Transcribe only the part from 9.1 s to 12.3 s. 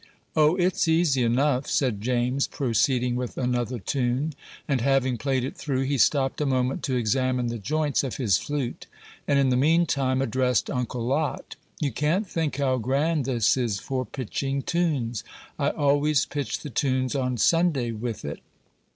and in the mean time addressed Uncle Lot: "You can't